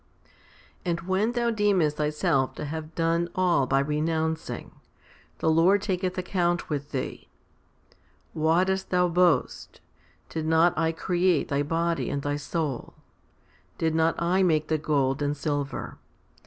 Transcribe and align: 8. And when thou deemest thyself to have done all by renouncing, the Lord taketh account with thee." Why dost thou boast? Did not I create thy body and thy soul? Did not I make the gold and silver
8. 0.25 0.29
And 0.89 1.01
when 1.01 1.31
thou 1.33 1.51
deemest 1.51 1.97
thyself 1.97 2.55
to 2.55 2.65
have 2.65 2.95
done 2.95 3.29
all 3.35 3.67
by 3.67 3.77
renouncing, 3.79 4.71
the 5.37 5.47
Lord 5.47 5.83
taketh 5.83 6.17
account 6.17 6.71
with 6.71 6.89
thee." 6.89 7.27
Why 8.33 8.63
dost 8.63 8.89
thou 8.89 9.09
boast? 9.09 9.79
Did 10.29 10.47
not 10.47 10.75
I 10.75 10.91
create 10.91 11.49
thy 11.49 11.61
body 11.61 12.09
and 12.09 12.23
thy 12.23 12.37
soul? 12.37 12.95
Did 13.77 13.93
not 13.93 14.19
I 14.19 14.41
make 14.41 14.69
the 14.69 14.79
gold 14.79 15.21
and 15.21 15.37
silver 15.37 15.99